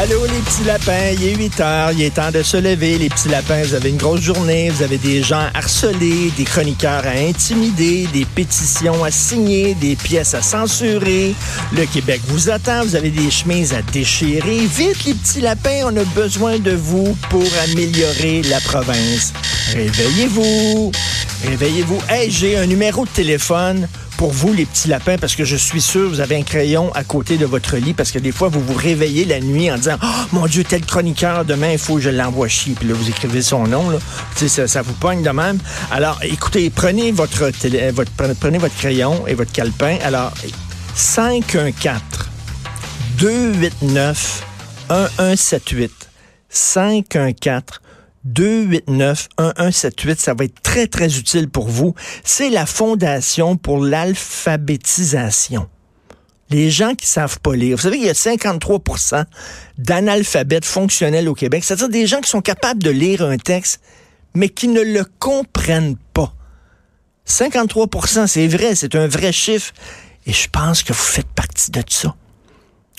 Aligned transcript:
Allô 0.00 0.24
les 0.26 0.40
petits 0.42 0.62
lapins, 0.64 1.10
il 1.12 1.26
est 1.26 1.34
8 1.34 1.60
heures, 1.60 1.90
il 1.90 2.02
est 2.02 2.14
temps 2.14 2.30
de 2.30 2.44
se 2.44 2.56
lever. 2.56 2.98
Les 2.98 3.08
petits 3.08 3.28
lapins, 3.28 3.62
vous 3.64 3.74
avez 3.74 3.88
une 3.88 3.96
grosse 3.96 4.20
journée, 4.20 4.70
vous 4.70 4.84
avez 4.84 4.96
des 4.96 5.24
gens 5.24 5.48
harcelés, 5.54 6.30
des 6.36 6.44
chroniqueurs 6.44 7.04
à 7.04 7.18
intimider, 7.18 8.06
des 8.12 8.24
pétitions 8.26 9.02
à 9.02 9.10
signer, 9.10 9.74
des 9.74 9.96
pièces 9.96 10.34
à 10.34 10.42
censurer. 10.42 11.34
Le 11.72 11.84
Québec 11.86 12.20
vous 12.28 12.48
attend, 12.48 12.84
vous 12.84 12.94
avez 12.94 13.10
des 13.10 13.28
chemises 13.28 13.74
à 13.74 13.82
déchirer. 13.82 14.66
Vite 14.66 15.04
les 15.04 15.14
petits 15.14 15.40
lapins, 15.40 15.82
on 15.86 15.96
a 15.96 16.04
besoin 16.14 16.60
de 16.60 16.70
vous 16.70 17.16
pour 17.28 17.48
améliorer 17.64 18.42
la 18.42 18.60
province. 18.60 19.32
Réveillez-vous, 19.72 20.92
réveillez-vous. 21.48 21.98
Hey, 22.08 22.30
j'ai 22.30 22.56
un 22.56 22.66
numéro 22.66 23.04
de 23.04 23.10
téléphone 23.10 23.88
pour 24.16 24.32
vous, 24.32 24.52
les 24.52 24.66
petits 24.66 24.88
lapins, 24.88 25.16
parce 25.18 25.34
que 25.34 25.44
je 25.44 25.56
suis 25.56 25.80
sûr, 25.80 26.08
vous 26.08 26.20
avez 26.20 26.36
un 26.36 26.42
crayon 26.42 26.92
à 26.94 27.04
côté 27.04 27.36
de 27.36 27.46
votre 27.46 27.76
lit, 27.76 27.94
parce 27.94 28.10
que 28.10 28.18
des 28.18 28.32
fois, 28.32 28.48
vous 28.48 28.60
vous 28.60 28.74
réveillez 28.74 29.24
la 29.24 29.40
nuit 29.40 29.70
en 29.70 29.76
disant, 29.76 29.96
oh 30.02 30.06
mon 30.32 30.46
Dieu, 30.46 30.64
tel 30.64 30.84
chroniqueur, 30.84 31.44
demain, 31.44 31.72
il 31.72 31.78
faut 31.78 31.96
que 31.96 32.00
je 32.00 32.10
l'envoie 32.10 32.48
chier. 32.48 32.74
Puis 32.78 32.88
là, 32.88 32.94
vous 32.94 33.08
écrivez 33.08 33.42
son 33.42 33.66
nom, 33.66 33.90
là. 33.90 33.98
Ça, 34.36 34.68
ça 34.68 34.82
vous 34.82 34.92
pogne 34.94 35.22
de 35.22 35.30
même. 35.30 35.58
Alors, 35.90 36.18
écoutez, 36.22 36.70
prenez 36.70 37.12
votre, 37.12 37.50
télé, 37.50 37.90
votre, 37.90 38.10
prenez 38.40 38.58
votre 38.58 38.76
crayon 38.76 39.26
et 39.26 39.34
votre 39.34 39.52
calepin. 39.52 39.98
Alors, 40.02 40.32
514 40.94 42.00
289 43.18 44.44
1178 44.90 45.92
514 46.48 47.80
289-1178. 48.28 50.18
Ça 50.18 50.34
va 50.34 50.44
être 50.44 50.60
très, 50.62 50.86
très 50.86 51.18
utile 51.18 51.48
pour 51.48 51.68
vous. 51.68 51.94
C'est 52.24 52.50
la 52.50 52.66
Fondation 52.66 53.56
pour 53.56 53.84
l'alphabétisation. 53.84 55.68
Les 56.50 56.70
gens 56.70 56.94
qui 56.94 57.06
savent 57.06 57.40
pas 57.40 57.54
lire. 57.54 57.76
Vous 57.76 57.82
savez, 57.82 57.96
il 57.96 58.04
y 58.04 58.10
a 58.10 58.12
53% 58.12 59.24
d'analphabètes 59.78 60.66
fonctionnels 60.66 61.28
au 61.28 61.34
Québec, 61.34 61.64
c'est-à-dire 61.64 61.88
des 61.88 62.06
gens 62.06 62.20
qui 62.20 62.30
sont 62.30 62.42
capables 62.42 62.82
de 62.82 62.90
lire 62.90 63.22
un 63.22 63.38
texte, 63.38 63.80
mais 64.34 64.48
qui 64.48 64.68
ne 64.68 64.82
le 64.82 65.04
comprennent 65.18 65.96
pas. 66.12 66.34
53% 67.26 68.26
c'est 68.26 68.46
vrai, 68.46 68.74
c'est 68.74 68.94
un 68.94 69.06
vrai 69.06 69.32
chiffre. 69.32 69.72
Et 70.26 70.32
je 70.32 70.48
pense 70.48 70.82
que 70.82 70.92
vous 70.92 70.98
faites 70.98 71.28
partie 71.28 71.70
de 71.70 71.82
ça. 71.88 72.14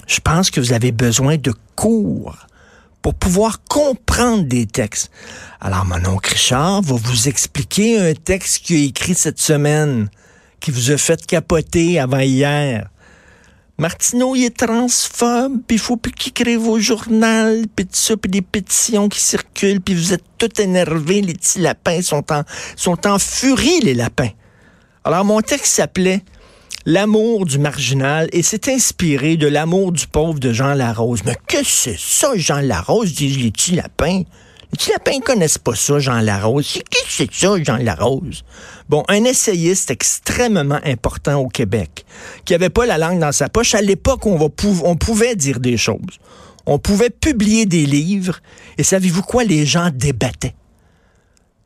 Je 0.07 0.19
pense 0.19 0.49
que 0.49 0.59
vous 0.59 0.73
avez 0.73 0.91
besoin 0.91 1.37
de 1.37 1.53
cours 1.75 2.35
pour 3.05 3.13
pouvoir 3.13 3.63
comprendre 3.65 4.45
des 4.45 4.65
textes. 4.65 5.11
Alors, 5.61 5.85
mon 5.85 6.03
oncle 6.07 6.31
Richard 6.31 6.81
va 6.81 6.95
vous 6.95 7.27
expliquer 7.27 7.99
un 7.99 8.15
texte 8.15 8.65
qu'il 8.65 8.77
a 8.77 8.83
écrit 8.83 9.13
cette 9.13 9.37
semaine, 9.37 10.09
qui 10.59 10.71
vous 10.71 10.89
a 10.89 10.97
fait 10.97 11.23
capoter 11.23 11.99
avant 11.99 12.21
hier. 12.21 12.89
Martineau, 13.77 14.35
il 14.35 14.45
est 14.45 14.57
transphobe, 14.57 15.59
puis 15.67 15.75
il 15.75 15.79
faut 15.79 15.97
plus 15.97 16.13
qu'il 16.13 16.31
écrive 16.31 16.67
au 16.67 16.79
journal, 16.79 17.65
puis 17.75 17.85
tout 17.85 17.91
ça, 17.93 18.17
puis 18.17 18.31
des 18.31 18.41
pétitions 18.41 19.07
qui 19.07 19.19
circulent, 19.19 19.81
puis 19.81 19.93
vous 19.93 20.11
êtes 20.11 20.25
tout 20.39 20.59
énervés, 20.59 21.21
les 21.21 21.35
petits 21.35 21.59
lapins 21.59 22.01
sont 22.01 22.33
en, 22.33 22.41
sont 22.75 23.05
en 23.05 23.19
furie, 23.19 23.81
les 23.81 23.93
lapins. 23.93 24.31
Alors, 25.03 25.23
mon 25.25 25.41
texte 25.41 25.75
s'appelait 25.75 26.23
L'amour 26.87 27.45
du 27.45 27.57
marginal 27.57 28.29
et 28.31 28.43
c'est 28.43 28.69
inspiré 28.69 29.37
de 29.37 29.47
l'amour 29.47 29.91
du 29.91 30.05
pauvre 30.05 30.37
de 30.37 30.53
Jean 30.53 30.75
Larose. 30.75 31.21
Mais 31.25 31.35
que 31.47 31.65
c'est 31.65 31.97
ça, 31.97 32.33
Jean 32.35 32.59
Larose, 32.59 33.11
disent 33.15 33.39
les 33.39 33.49
petits 33.49 33.73
lapins? 33.75 34.19
Les 34.19 34.77
petits 34.77 34.91
lapins 34.91 35.15
ne 35.15 35.21
connaissent 35.21 35.57
pas 35.57 35.73
ça, 35.73 35.97
Jean 35.97 36.19
Larose. 36.19 36.73
Qu'est-ce 36.91 37.25
que 37.25 37.33
c'est 37.33 37.33
ça, 37.33 37.55
Jean 37.63 37.77
Larose? 37.77 38.43
Bon, 38.87 39.03
un 39.07 39.23
essayiste 39.23 39.89
extrêmement 39.89 40.79
important 40.85 41.39
au 41.39 41.47
Québec, 41.47 42.05
qui 42.45 42.53
avait 42.53 42.69
pas 42.69 42.85
la 42.85 42.99
langue 42.99 43.17
dans 43.17 43.31
sa 43.31 43.49
poche. 43.49 43.73
À 43.73 43.81
l'époque, 43.81 44.27
on, 44.27 44.37
on 44.83 44.95
pouvait 44.95 45.35
dire 45.35 45.59
des 45.59 45.77
choses. 45.77 46.19
On 46.67 46.77
pouvait 46.77 47.09
publier 47.09 47.65
des 47.65 47.87
livres. 47.87 48.41
Et 48.77 48.83
savez-vous 48.83 49.23
quoi? 49.23 49.43
Les 49.43 49.65
gens 49.65 49.89
débattaient 49.91 50.53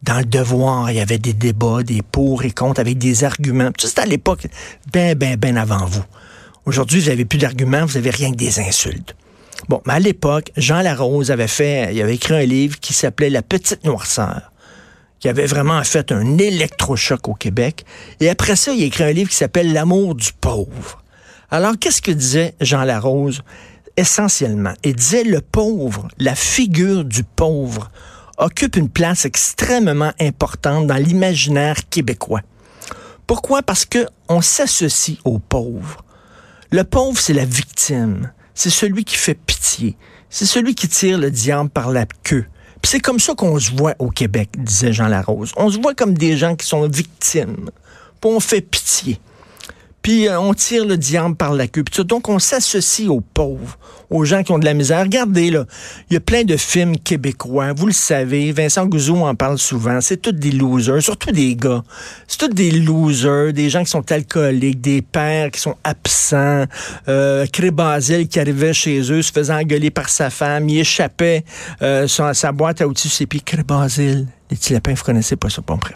dans 0.04 0.20
le 0.20 0.26
devoir, 0.26 0.90
il 0.92 0.98
y 0.98 1.02
avait 1.02 1.18
des 1.18 1.34
débats, 1.34 1.84
des 1.84 2.02
pour 2.02 2.44
et 2.44 2.52
contre 2.52 2.80
avec 2.80 2.98
des 2.98 3.24
arguments. 3.24 3.72
Tout 3.72 3.88
c'était 3.88 4.02
à 4.02 4.06
l'époque, 4.06 4.48
ben, 4.94 5.16
ben, 5.16 5.36
ben 5.36 5.58
avant 5.58 5.86
vous. 5.86 6.04
Aujourd'hui, 6.66 7.02
vous 7.02 7.10
n'avez 7.10 7.26
plus 7.26 7.40
d'arguments, 7.40 7.86
vous 7.86 7.98
avez 7.98 8.10
rien 8.10 8.32
que 8.32 8.38
des 8.38 8.60
insultes. 8.60 9.16
Bon, 9.68 9.82
mais 9.86 9.94
à 9.94 10.00
l'époque, 10.00 10.52
Jean 10.56 10.82
Larose 10.82 11.32
avait 11.32 11.48
fait, 11.48 11.94
il 11.94 12.02
avait 12.02 12.16
écrit 12.16 12.36
un 12.36 12.46
livre 12.46 12.80
qui 12.80 12.94
s'appelait 12.94 13.30
La 13.30 13.42
petite 13.42 13.84
noirceur, 13.84 14.54
qui 15.20 15.28
avait 15.28 15.46
vraiment 15.46 15.84
fait 15.84 16.12
un 16.12 16.38
électrochoc 16.38 17.28
au 17.28 17.34
Québec. 17.34 17.86
Et 18.22 18.30
après 18.30 18.56
ça, 18.56 18.72
il 18.72 18.82
a 18.84 18.86
écrit 18.86 19.04
un 19.04 19.12
livre 19.12 19.30
qui 19.30 19.36
s'appelle 19.36 19.74
L'amour 19.74 20.16
du 20.16 20.32
pauvre. 20.40 21.04
Alors, 21.52 21.74
qu'est-ce 21.78 22.02
que 22.02 22.12
disait 22.12 22.56
Jean 22.62 22.84
Larose? 22.84 23.42
Essentiellement, 23.98 24.74
il 24.86 24.96
disait 24.96 25.26
le 25.26 25.42
pauvre, 25.42 26.08
la 26.20 26.36
figure 26.36 27.04
du 27.04 27.24
pauvre, 27.24 27.92
occupe 28.40 28.76
une 28.76 28.90
place 28.90 29.26
extrêmement 29.26 30.14
importante 30.20 30.88
dans 30.88 30.96
l'imaginaire 30.96 31.88
québécois. 31.90 32.42
Pourquoi? 33.28 33.62
Parce 33.62 33.86
que 33.86 34.08
on 34.28 34.42
s'associe 34.42 35.18
aux 35.24 35.40
pauvres. 35.40 36.04
Le 36.72 36.84
pauvre, 36.84 37.20
c'est 37.20 37.34
la 37.34 37.46
victime. 37.46 38.32
C'est 38.56 38.70
celui 38.70 39.04
qui 39.04 39.16
fait 39.16 39.36
pitié. 39.36 39.96
C'est 40.30 40.46
celui 40.46 40.74
qui 40.74 40.88
tire 40.88 41.18
le 41.18 41.30
diable 41.30 41.70
par 41.70 41.92
la 41.92 42.06
queue. 42.24 42.46
Puis 42.82 42.92
c'est 42.92 43.00
comme 43.00 43.20
ça 43.20 43.36
qu'on 43.36 43.60
se 43.60 43.72
voit 43.72 43.96
au 44.00 44.10
Québec, 44.10 44.50
disait 44.58 44.94
Jean 44.94 45.08
Larose. 45.08 45.52
On 45.58 45.70
se 45.70 45.80
voit 45.80 45.94
comme 45.94 46.18
des 46.18 46.38
gens 46.38 46.56
qui 46.56 46.66
sont 46.66 46.88
victimes. 46.88 47.70
Puis 48.22 48.32
on 48.32 48.40
fait 48.40 48.62
pitié 48.62 49.20
puis 50.02 50.28
euh, 50.28 50.40
on 50.40 50.54
tire 50.54 50.86
le 50.86 50.98
diable 50.98 51.36
par 51.36 51.54
la 51.54 51.68
queue. 51.68 51.84
donc, 52.04 52.30
on 52.30 52.40
s'associe 52.40 53.10
aux 53.10 53.22
pauvres, 53.22 53.78
aux 54.10 54.24
gens 54.26 54.44
qui 54.44 54.52
ont 54.52 54.60
de 54.60 54.66
la 54.66 54.74
misère. 54.74 55.02
Regardez, 55.02 55.52
là, 55.52 55.66
il 56.10 56.14
y 56.14 56.18
a 56.18 56.20
plein 56.20 56.44
de 56.44 56.58
films 56.58 56.98
québécois, 56.98 57.74
vous 57.74 57.88
le 57.88 57.94
savez, 57.94 58.52
Vincent 58.52 58.86
Gouzou 58.86 59.18
en 59.18 59.36
parle 59.36 59.58
souvent, 59.58 60.00
c'est 60.02 60.18
tous 60.18 60.32
des 60.32 60.52
losers, 60.52 61.02
surtout 61.02 61.32
des 61.32 61.56
gars. 61.56 61.84
C'est 62.28 62.40
tous 62.40 62.54
des 62.54 62.72
losers, 62.72 63.54
des 63.54 63.70
gens 63.70 63.84
qui 63.84 63.90
sont 63.90 64.12
alcooliques, 64.12 64.82
des 64.82 65.02
pères 65.02 65.52
qui 65.52 65.60
sont 65.60 65.76
absents, 65.84 66.66
euh, 67.08 67.46
qui 67.46 68.40
arrivait 68.40 68.74
chez 68.74 69.00
eux, 69.12 69.22
se 69.22 69.32
faisant 69.32 69.60
engueuler 69.60 69.92
par 69.92 70.10
sa 70.10 70.30
femme, 70.30 70.70
il 70.70 70.80
échappait 70.80 71.44
euh, 71.82 72.08
sa, 72.08 72.52
boîte 72.52 72.82
à 72.82 72.88
outils 72.88 73.10
ses 73.10 73.26
pieds. 73.26 73.42
Cré 73.42 73.64
les 74.50 74.58
petits 74.58 74.74
lapins, 74.74 74.94
vous 74.94 75.04
connaissez 75.04 75.36
pas 75.36 75.50
ça, 75.50 75.62
bon 75.66 75.76
bref. 75.76 75.96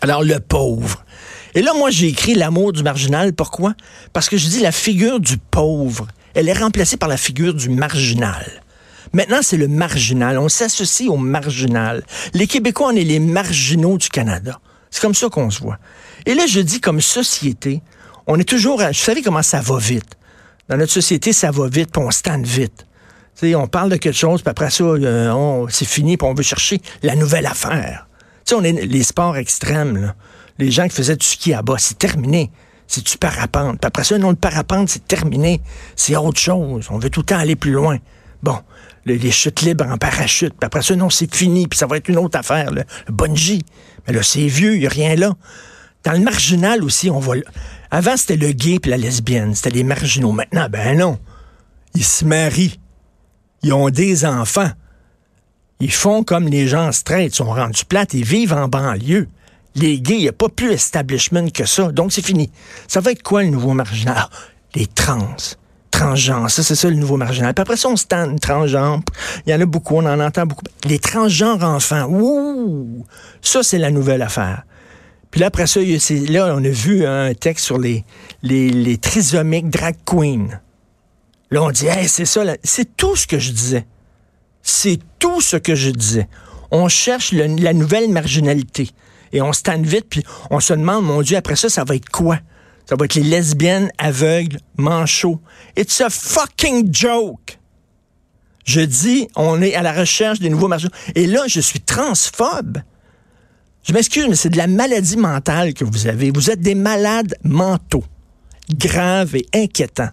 Alors, 0.00 0.22
le 0.22 0.38
pauvre. 0.38 1.04
Et 1.54 1.62
là, 1.62 1.72
moi, 1.74 1.90
j'ai 1.90 2.08
écrit 2.08 2.34
l'amour 2.34 2.72
du 2.72 2.82
marginal. 2.82 3.32
Pourquoi? 3.32 3.74
Parce 4.12 4.28
que 4.28 4.36
je 4.36 4.48
dis 4.48 4.60
la 4.60 4.72
figure 4.72 5.20
du 5.20 5.38
pauvre, 5.38 6.06
elle 6.34 6.48
est 6.48 6.58
remplacée 6.58 6.96
par 6.96 7.08
la 7.08 7.16
figure 7.16 7.54
du 7.54 7.68
marginal. 7.68 8.62
Maintenant, 9.12 9.38
c'est 9.42 9.56
le 9.56 9.68
marginal. 9.68 10.38
On 10.38 10.48
s'associe 10.48 11.08
au 11.08 11.16
marginal. 11.16 12.04
Les 12.34 12.46
Québécois, 12.46 12.88
on 12.92 12.96
est 12.96 13.04
les 13.04 13.20
marginaux 13.20 13.96
du 13.96 14.08
Canada. 14.08 14.60
C'est 14.90 15.00
comme 15.00 15.14
ça 15.14 15.28
qu'on 15.28 15.50
se 15.50 15.60
voit. 15.60 15.78
Et 16.26 16.34
là, 16.34 16.46
je 16.46 16.60
dis 16.60 16.80
comme 16.80 17.00
société, 17.00 17.82
on 18.26 18.38
est 18.38 18.48
toujours... 18.48 18.82
À, 18.82 18.88
vous 18.88 18.94
savez 18.94 19.22
comment 19.22 19.42
ça 19.42 19.60
va 19.60 19.78
vite? 19.78 20.16
Dans 20.68 20.76
notre 20.76 20.92
société, 20.92 21.32
ça 21.32 21.50
va 21.50 21.68
vite, 21.68 21.90
puis 21.92 22.02
on 22.02 22.10
stand 22.10 22.44
vite. 22.44 22.86
sais, 23.34 23.54
on 23.54 23.66
parle 23.66 23.90
de 23.90 23.96
quelque 23.96 24.16
chose, 24.16 24.42
puis 24.42 24.50
après 24.50 24.70
ça, 24.70 24.84
euh, 24.84 25.66
c'est 25.70 25.88
fini, 25.88 26.18
puis 26.18 26.28
on 26.28 26.34
veut 26.34 26.42
chercher 26.42 26.80
la 27.02 27.16
nouvelle 27.16 27.46
affaire. 27.46 28.06
sais, 28.44 28.54
on 28.54 28.62
est 28.62 28.72
les 28.72 29.02
sports 29.02 29.36
extrêmes, 29.38 30.12
les 30.58 30.70
gens 30.70 30.84
qui 30.84 30.94
faisaient 30.94 31.16
du 31.16 31.26
ski 31.26 31.54
à 31.54 31.62
bas, 31.62 31.76
c'est 31.78 31.98
terminé. 31.98 32.50
C'est 32.86 33.06
du 33.06 33.18
parapente. 33.18 33.80
Puis 33.80 33.86
après 33.86 34.04
ça, 34.04 34.18
non, 34.18 34.30
le 34.30 34.36
parapente, 34.36 34.88
c'est 34.88 35.06
terminé. 35.06 35.60
C'est 35.94 36.16
autre 36.16 36.40
chose. 36.40 36.86
On 36.90 36.98
veut 36.98 37.10
tout 37.10 37.20
le 37.20 37.26
temps 37.26 37.38
aller 37.38 37.56
plus 37.56 37.72
loin. 37.72 37.98
Bon, 38.42 38.58
les 39.04 39.30
chutes 39.30 39.60
libres 39.62 39.86
en 39.86 39.98
parachute. 39.98 40.54
Puis 40.54 40.66
après 40.66 40.82
ça, 40.82 40.96
non, 40.96 41.10
c'est 41.10 41.32
fini. 41.34 41.66
Puis 41.66 41.78
ça 41.78 41.86
va 41.86 41.98
être 41.98 42.08
une 42.08 42.18
autre 42.18 42.38
affaire. 42.38 42.70
Le, 42.70 42.84
bungee. 43.08 43.62
Mais 44.06 44.14
là, 44.14 44.22
c'est 44.22 44.46
vieux, 44.46 44.74
il 44.74 44.80
n'y 44.80 44.86
a 44.86 44.90
rien 44.90 45.16
là. 45.16 45.34
Dans 46.04 46.12
le 46.12 46.20
marginal 46.20 46.82
aussi, 46.82 47.10
on 47.10 47.18
voit... 47.18 47.36
Avant, 47.90 48.16
c'était 48.16 48.36
le 48.36 48.52
gay 48.52 48.78
puis 48.78 48.90
la 48.90 48.96
lesbienne. 48.96 49.54
C'était 49.54 49.70
les 49.70 49.84
marginaux. 49.84 50.32
Maintenant, 50.32 50.68
ben 50.70 50.96
non. 50.96 51.18
Ils 51.94 52.04
se 52.04 52.24
marient. 52.24 52.78
Ils 53.62 53.72
ont 53.72 53.90
des 53.90 54.24
enfants. 54.24 54.70
Ils 55.80 55.92
font 55.92 56.24
comme 56.24 56.48
les 56.48 56.66
gens 56.66 56.90
straight, 56.90 57.32
ils 57.32 57.36
sont 57.36 57.52
rendus 57.52 57.84
plates, 57.84 58.12
ils 58.12 58.24
vivent 58.24 58.52
en 58.52 58.66
banlieue 58.66 59.28
les 59.78 60.00
gays, 60.00 60.14
il 60.14 60.22
n'y 60.22 60.28
a 60.28 60.32
pas 60.32 60.48
plus 60.48 60.72
establishment 60.72 61.48
que 61.50 61.64
ça. 61.64 61.90
Donc, 61.92 62.12
c'est 62.12 62.24
fini. 62.24 62.50
Ça 62.86 63.00
va 63.00 63.12
être 63.12 63.22
quoi 63.22 63.42
le 63.42 63.50
nouveau 63.50 63.72
marginal? 63.72 64.28
Les 64.74 64.86
trans. 64.86 65.36
Transgenres, 65.90 66.50
ça, 66.50 66.62
c'est 66.62 66.74
ça 66.74 66.88
le 66.90 66.96
nouveau 66.96 67.16
marginal. 67.16 67.54
Puis 67.54 67.62
après 67.62 67.76
ça, 67.76 67.88
on 67.88 67.96
se 67.96 68.04
tend 68.04 68.36
transgenre. 68.36 69.00
Il 69.46 69.50
y 69.50 69.54
en 69.54 69.60
a 69.60 69.66
beaucoup, 69.66 69.96
on 69.96 70.06
en 70.06 70.20
entend 70.20 70.46
beaucoup. 70.46 70.64
Les 70.84 70.98
transgenres 70.98 71.64
enfants, 71.64 72.06
ouh! 72.08 73.04
Ça, 73.40 73.62
c'est 73.62 73.78
la 73.78 73.90
nouvelle 73.90 74.22
affaire. 74.22 74.64
Puis 75.30 75.40
là, 75.40 75.46
après 75.46 75.66
ça, 75.66 75.80
là, 75.80 76.54
on 76.54 76.64
a 76.64 76.68
vu 76.68 77.04
un 77.04 77.34
texte 77.34 77.64
sur 77.64 77.78
les, 77.78 78.04
les, 78.42 78.98
trisomiques 78.98 79.70
drag 79.70 79.96
queens. 80.04 80.60
Là, 81.50 81.62
on 81.62 81.70
dit, 81.70 81.86
hey, 81.86 82.06
c'est 82.06 82.26
ça, 82.26 82.42
c'est 82.62 82.96
tout 82.96 83.16
ce 83.16 83.26
que 83.26 83.38
je 83.38 83.50
disais. 83.50 83.86
C'est 84.62 84.98
tout 85.18 85.40
ce 85.40 85.56
que 85.56 85.74
je 85.74 85.90
disais. 85.90 86.28
On 86.70 86.88
cherche 86.88 87.32
la 87.32 87.72
nouvelle 87.72 88.10
marginalité 88.10 88.90
et 89.32 89.42
on 89.42 89.52
stand 89.52 89.84
vite, 89.84 90.06
puis 90.08 90.22
on 90.50 90.60
se 90.60 90.72
demande, 90.72 91.04
mon 91.04 91.22
Dieu, 91.22 91.36
après 91.36 91.56
ça, 91.56 91.68
ça 91.68 91.84
va 91.84 91.96
être 91.96 92.08
quoi? 92.08 92.38
Ça 92.86 92.96
va 92.96 93.04
être 93.04 93.14
les 93.14 93.22
lesbiennes 93.22 93.90
aveugles, 93.98 94.58
manchots. 94.76 95.40
It's 95.76 96.00
a 96.00 96.10
fucking 96.10 96.92
joke! 96.92 97.58
Je 98.64 98.80
dis, 98.80 99.28
on 99.34 99.62
est 99.62 99.74
à 99.74 99.82
la 99.82 99.92
recherche 99.92 100.40
des 100.40 100.50
nouveaux 100.50 100.68
marchés. 100.68 100.88
Et 101.14 101.26
là, 101.26 101.44
je 101.46 101.58
suis 101.58 101.80
transphobe. 101.80 102.78
Je 103.82 103.94
m'excuse, 103.94 104.26
mais 104.28 104.34
c'est 104.34 104.50
de 104.50 104.58
la 104.58 104.66
maladie 104.66 105.16
mentale 105.16 105.72
que 105.72 105.84
vous 105.84 106.06
avez. 106.06 106.30
Vous 106.30 106.50
êtes 106.50 106.60
des 106.60 106.74
malades 106.74 107.34
mentaux, 107.44 108.04
graves 108.70 109.36
et 109.36 109.46
inquiétants. 109.54 110.10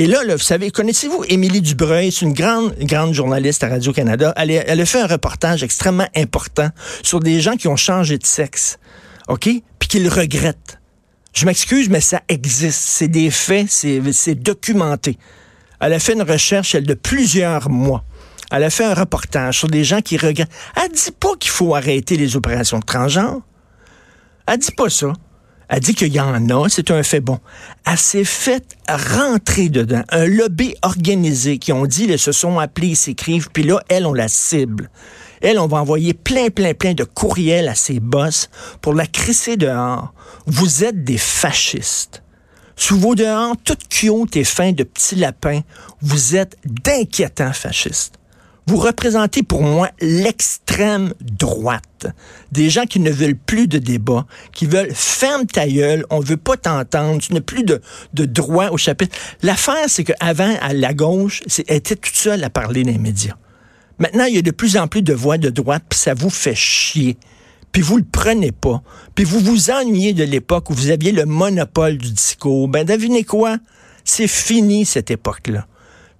Et 0.00 0.06
là, 0.06 0.22
vous 0.30 0.38
savez, 0.38 0.70
connaissez-vous 0.70 1.26
Émilie 1.28 1.60
Dubreuil? 1.60 2.10
C'est 2.10 2.24
une 2.24 2.32
grande, 2.32 3.12
journaliste 3.12 3.62
à 3.64 3.68
Radio-Canada. 3.68 4.32
Elle, 4.34 4.50
elle, 4.50 4.80
a 4.80 4.86
fait 4.86 5.02
un 5.02 5.06
reportage 5.06 5.62
extrêmement 5.62 6.08
important 6.16 6.70
sur 7.02 7.20
des 7.20 7.42
gens 7.42 7.54
qui 7.56 7.68
ont 7.68 7.76
changé 7.76 8.16
de 8.16 8.24
sexe, 8.24 8.78
OK? 9.28 9.44
Puis 9.78 9.88
qu'ils 9.90 10.08
regrettent. 10.08 10.80
Je 11.34 11.44
m'excuse, 11.44 11.90
mais 11.90 12.00
ça 12.00 12.22
existe. 12.30 12.80
C'est 12.80 13.08
des 13.08 13.30
faits, 13.30 13.68
c'est 13.68 14.34
documenté. 14.36 15.18
Elle 15.82 15.92
a 15.92 15.98
fait 15.98 16.14
une 16.14 16.22
recherche, 16.22 16.74
elle, 16.74 16.86
de 16.86 16.94
plusieurs 16.94 17.68
mois. 17.68 18.02
Elle 18.50 18.64
a 18.64 18.70
fait 18.70 18.86
un 18.86 18.94
reportage 18.94 19.58
sur 19.58 19.68
des 19.68 19.84
gens 19.84 20.00
qui 20.00 20.16
regrettent. 20.16 20.50
Elle 20.82 20.92
dit 20.92 21.10
pas 21.10 21.36
qu'il 21.38 21.50
faut 21.50 21.74
arrêter 21.74 22.16
les 22.16 22.36
opérations 22.36 22.78
de 22.78 22.86
transgenre. 22.86 23.42
Elle 24.46 24.60
dit 24.60 24.72
pas 24.74 24.88
ça. 24.88 25.12
Elle 25.72 25.78
dit 25.78 25.94
qu'il 25.94 26.12
y 26.12 26.18
en 26.18 26.48
a, 26.48 26.68
c'est 26.68 26.90
un 26.90 27.04
fait 27.04 27.20
bon. 27.20 27.38
Elle 27.86 27.96
s'est 27.96 28.24
fait 28.24 28.76
rentrer 28.88 29.68
dedans. 29.68 30.02
Un 30.08 30.26
lobby 30.26 30.74
organisé 30.82 31.58
qui 31.58 31.72
ont 31.72 31.86
dit, 31.86 32.06
ils 32.06 32.18
se 32.18 32.32
sont 32.32 32.58
appelés, 32.58 32.88
ils 32.88 32.96
s'écrivent, 32.96 33.50
puis 33.52 33.62
là, 33.62 33.80
elle, 33.88 34.04
on 34.04 34.12
la 34.12 34.26
cible. 34.26 34.90
Elle, 35.40 35.60
on 35.60 35.68
va 35.68 35.78
envoyer 35.78 36.12
plein, 36.12 36.48
plein, 36.48 36.74
plein 36.74 36.94
de 36.94 37.04
courriels 37.04 37.68
à 37.68 37.76
ses 37.76 38.00
boss 38.00 38.50
pour 38.82 38.94
la 38.94 39.06
crisser 39.06 39.56
dehors. 39.56 40.12
Vous 40.46 40.82
êtes 40.82 41.04
des 41.04 41.18
fascistes. 41.18 42.24
Sous 42.74 42.98
vos 42.98 43.14
dehors, 43.14 43.54
tout 43.62 43.78
cute 43.88 44.36
et 44.36 44.44
fin 44.44 44.72
de 44.72 44.82
petits 44.82 45.14
lapins, 45.14 45.60
vous 46.02 46.34
êtes 46.34 46.56
d'inquiétants 46.64 47.52
fascistes. 47.52 48.19
Vous 48.66 48.76
représentez 48.76 49.42
pour 49.42 49.62
moi 49.62 49.90
l'extrême 50.00 51.12
droite. 51.20 52.06
Des 52.52 52.70
gens 52.70 52.84
qui 52.84 53.00
ne 53.00 53.10
veulent 53.10 53.36
plus 53.36 53.66
de 53.66 53.78
débat, 53.78 54.26
qui 54.52 54.66
veulent 54.66 54.94
ferme 54.94 55.46
ta 55.46 55.66
gueule, 55.66 56.04
on 56.10 56.20
veut 56.20 56.36
pas 56.36 56.56
t'entendre, 56.56 57.20
tu 57.20 57.34
n'as 57.34 57.40
plus 57.40 57.64
de, 57.64 57.80
de 58.14 58.24
droit 58.24 58.68
au 58.68 58.76
chapitre. 58.76 59.16
L'affaire, 59.42 59.88
c'est 59.88 60.04
qu'avant, 60.04 60.54
à 60.60 60.72
la 60.72 60.94
gauche, 60.94 61.42
elle 61.68 61.76
était 61.76 61.96
toute 61.96 62.16
seule 62.16 62.44
à 62.44 62.50
parler 62.50 62.84
dans 62.84 62.92
les 62.92 62.98
médias. 62.98 63.36
Maintenant, 63.98 64.24
il 64.24 64.34
y 64.34 64.38
a 64.38 64.42
de 64.42 64.50
plus 64.50 64.76
en 64.76 64.88
plus 64.88 65.02
de 65.02 65.12
voix 65.12 65.36
de 65.36 65.50
droite, 65.50 65.82
puis 65.88 65.98
ça 65.98 66.14
vous 66.14 66.30
fait 66.30 66.54
chier 66.54 67.18
puis 67.72 67.82
vous 67.82 67.98
le 67.98 68.04
prenez 68.04 68.52
pas, 68.52 68.82
puis 69.14 69.24
vous 69.24 69.38
vous 69.38 69.70
ennuyez 69.70 70.12
de 70.12 70.24
l'époque 70.24 70.70
où 70.70 70.74
vous 70.74 70.90
aviez 70.90 71.12
le 71.12 71.24
monopole 71.24 71.98
du 71.98 72.10
discours, 72.10 72.68
ben 72.68 72.84
devinez 72.84 73.24
quoi? 73.24 73.58
C'est 74.04 74.26
fini 74.26 74.84
cette 74.84 75.10
époque-là 75.10 75.66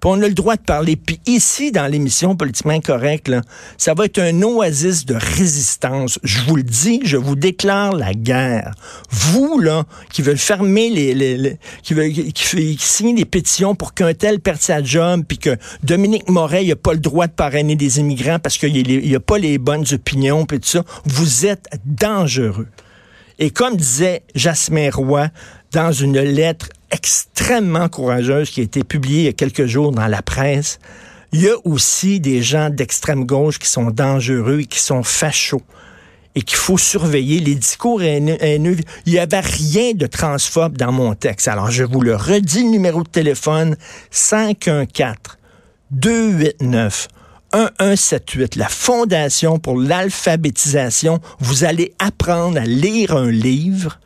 on 0.09 0.21
a 0.21 0.27
le 0.27 0.33
droit 0.33 0.55
de 0.55 0.61
parler. 0.61 0.95
Puis 0.95 1.19
ici, 1.25 1.71
dans 1.71 1.85
l'émission 1.87 2.35
Politiquement 2.35 2.73
Incorrect, 2.73 3.31
ça 3.77 3.93
va 3.93 4.05
être 4.05 4.19
un 4.19 4.41
oasis 4.41 5.05
de 5.05 5.15
résistance. 5.15 6.19
Je 6.23 6.41
vous 6.41 6.55
le 6.55 6.63
dis, 6.63 7.01
je 7.03 7.17
vous 7.17 7.35
déclare 7.35 7.93
la 7.93 8.13
guerre. 8.13 8.73
Vous, 9.09 9.59
là, 9.59 9.85
qui 10.11 10.21
veulent 10.21 10.37
fermer 10.37 10.89
les... 10.89 11.57
qui, 11.83 11.93
veulent, 11.93 12.11
qui, 12.11 13.13
des 13.13 13.25
pétitions 13.25 13.75
pour 13.75 13.93
qu'un 13.93 14.13
tel 14.13 14.39
perde 14.39 14.61
sa 14.61 14.81
job, 14.83 15.23
puis 15.27 15.37
que 15.37 15.57
Dominique 15.83 16.29
Moret 16.29 16.65
n'a 16.65 16.75
pas 16.75 16.93
le 16.93 16.99
droit 16.99 17.27
de 17.27 17.33
parrainer 17.33 17.75
des 17.75 17.99
immigrants 17.99 18.39
parce 18.39 18.57
qu'il 18.57 19.11
n'a 19.11 19.19
pas 19.19 19.37
les 19.37 19.57
bonnes 19.57 19.85
opinions, 19.91 20.45
puis 20.45 20.59
tout 20.59 20.69
ça, 20.69 20.83
vous 21.05 21.45
êtes 21.45 21.67
dangereux. 21.85 22.67
Et 23.39 23.49
comme 23.49 23.75
disait 23.75 24.23
Jasmin 24.35 24.89
Roy 24.91 25.27
dans 25.71 25.91
une 25.91 26.19
lettre 26.19 26.69
extrêmement 26.91 27.89
courageuse 27.89 28.49
qui 28.49 28.59
a 28.59 28.63
été 28.63 28.83
publiée 28.83 29.21
il 29.21 29.25
y 29.25 29.29
a 29.29 29.33
quelques 29.33 29.65
jours 29.65 29.91
dans 29.91 30.07
la 30.07 30.21
presse, 30.21 30.79
il 31.31 31.41
y 31.41 31.49
a 31.49 31.55
aussi 31.63 32.19
des 32.19 32.41
gens 32.41 32.69
d'extrême 32.69 33.25
gauche 33.25 33.57
qui 33.57 33.69
sont 33.69 33.89
dangereux 33.91 34.59
et 34.61 34.65
qui 34.65 34.79
sont 34.79 35.03
fachos 35.03 35.61
et 36.35 36.41
qu'il 36.41 36.57
faut 36.57 36.77
surveiller 36.77 37.39
les 37.39 37.55
discours 37.55 38.01
haineux. 38.01 38.37
Il 39.05 39.13
n'y 39.13 39.19
avait 39.19 39.39
rien 39.39 39.93
de 39.93 40.07
transphobe 40.07 40.77
dans 40.77 40.91
mon 40.91 41.13
texte. 41.13 41.47
Alors, 41.47 41.71
je 41.71 41.83
vous 41.83 42.01
le 42.01 42.15
redis, 42.15 42.63
le 42.63 42.69
numéro 42.69 43.03
de 43.03 43.09
téléphone 43.09 43.75
514 44.11 45.37
289 45.91 47.07
1178, 47.53 48.55
la 48.55 48.69
Fondation 48.69 49.59
pour 49.59 49.77
l'alphabétisation. 49.77 51.19
Vous 51.39 51.65
allez 51.65 51.93
apprendre 51.99 52.57
à 52.57 52.65
lire 52.65 53.15
un 53.15 53.29
livre, 53.29 53.99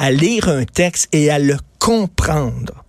à 0.00 0.10
lire 0.10 0.48
un 0.48 0.64
texte 0.64 1.08
et 1.12 1.30
à 1.30 1.38
le 1.38 1.58
comprendre. 1.78 2.84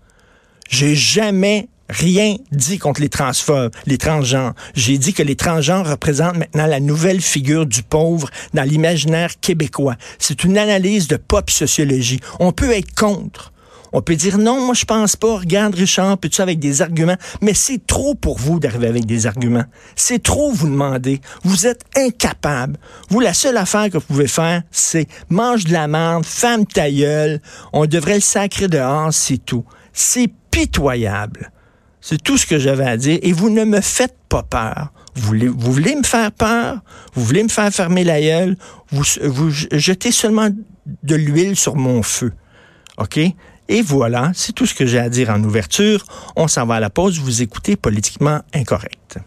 J'ai 0.69 0.95
jamais 0.95 1.67
rien 1.89 2.37
dit 2.53 2.77
contre 2.77 3.01
les 3.01 3.09
transphobes, 3.09 3.73
les 3.85 3.97
transgenres. 3.97 4.53
J'ai 4.75 4.97
dit 4.97 5.11
que 5.11 5.21
les 5.21 5.35
transgenres 5.35 5.89
représentent 5.89 6.37
maintenant 6.37 6.67
la 6.67 6.79
nouvelle 6.79 7.19
figure 7.19 7.65
du 7.65 7.83
pauvre 7.83 8.29
dans 8.53 8.63
l'imaginaire 8.63 9.37
québécois. 9.41 9.97
C'est 10.19 10.45
une 10.45 10.57
analyse 10.57 11.09
de 11.09 11.17
pop 11.17 11.49
sociologie. 11.49 12.21
On 12.39 12.53
peut 12.53 12.71
être 12.71 12.95
contre. 12.95 13.51
On 13.93 14.01
peut 14.01 14.15
dire 14.15 14.37
non, 14.37 14.65
moi 14.65 14.73
je 14.73 14.85
pense 14.85 15.15
pas. 15.15 15.37
Regarde 15.39 15.75
Richard, 15.75 16.17
puis 16.17 16.29
tu 16.29 16.41
avec 16.41 16.59
des 16.59 16.81
arguments? 16.81 17.17
Mais 17.41 17.53
c'est 17.53 17.85
trop 17.85 18.15
pour 18.15 18.37
vous 18.37 18.59
d'arriver 18.59 18.87
avec 18.87 19.05
des 19.05 19.27
arguments. 19.27 19.65
C'est 19.95 20.23
trop 20.23 20.51
vous 20.51 20.67
demander. 20.67 21.19
Vous 21.43 21.67
êtes 21.67 21.83
incapable. 21.95 22.77
Vous, 23.09 23.19
la 23.19 23.33
seule 23.33 23.57
affaire 23.57 23.89
que 23.89 23.97
vous 23.97 24.05
pouvez 24.05 24.27
faire, 24.27 24.63
c'est 24.71 25.07
mange 25.29 25.65
de 25.65 25.73
la 25.73 25.87
merde, 25.87 26.25
femme 26.25 26.65
ta 26.65 26.89
gueule. 26.89 27.41
On 27.73 27.85
devrait 27.85 28.15
le 28.15 28.21
sacrer 28.21 28.67
dehors, 28.67 29.13
c'est 29.13 29.39
tout. 29.39 29.65
C'est 29.93 30.31
pitoyable. 30.51 31.51
C'est 31.99 32.21
tout 32.21 32.37
ce 32.37 32.45
que 32.45 32.57
j'avais 32.57 32.87
à 32.87 32.97
dire. 32.97 33.19
Et 33.21 33.31
vous 33.31 33.49
ne 33.49 33.63
me 33.63 33.81
faites 33.81 34.17
pas 34.29 34.43
peur. 34.43 34.91
Vous 35.15 35.27
voulez, 35.27 35.47
vous 35.47 35.73
me 35.73 36.03
faire 36.03 36.31
peur? 36.31 36.79
Vous 37.13 37.23
voulez 37.23 37.43
me 37.43 37.49
faire 37.49 37.71
fermer 37.71 38.03
la 38.03 38.21
gueule? 38.21 38.57
Vous, 38.91 39.03
vous 39.23 39.51
jetez 39.51 40.11
seulement 40.11 40.49
de 41.03 41.15
l'huile 41.15 41.55
sur 41.55 41.75
mon 41.75 42.01
feu. 42.01 42.33
OK? 42.97 43.19
Et 43.71 43.81
voilà, 43.81 44.31
c'est 44.35 44.51
tout 44.51 44.65
ce 44.65 44.75
que 44.75 44.85
j'ai 44.85 44.99
à 44.99 45.07
dire 45.07 45.29
en 45.29 45.41
ouverture. 45.45 46.03
On 46.35 46.49
s'en 46.49 46.65
va 46.65 46.75
à 46.75 46.79
la 46.81 46.89
pause. 46.89 47.19
Vous 47.19 47.41
écoutez 47.41 47.77
Politiquement 47.77 48.41
Incorrect. 48.53 49.19